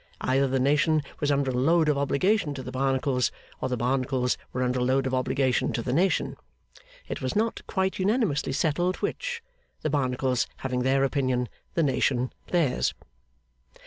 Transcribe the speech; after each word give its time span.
Either 0.21 0.47
the 0.47 0.59
nation 0.59 1.03
was 1.19 1.31
under 1.31 1.51
a 1.51 1.55
load 1.55 1.87
of 1.87 1.95
obligation 1.95 2.55
to 2.55 2.63
the 2.63 2.71
Barnacles, 2.71 3.31
or 3.61 3.69
the 3.69 3.77
Barnacles 3.77 4.35
were 4.51 4.63
under 4.63 4.79
a 4.79 4.83
load 4.83 5.05
of 5.05 5.13
obligation 5.13 5.71
to 5.73 5.83
the 5.83 5.93
nation. 5.93 6.37
It 7.07 7.21
was 7.21 7.35
not 7.35 7.61
quite 7.67 7.99
unanimously 7.99 8.51
settled 8.53 8.95
which; 8.95 9.43
the 9.83 9.91
Barnacles 9.91 10.47
having 10.65 10.81
their 10.81 11.03
opinion, 11.03 11.49
the 11.75 11.83
nation 11.83 12.33
theirs. 12.47 12.95